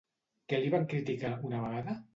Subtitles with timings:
[0.53, 2.01] Què li van criticar, una vegada?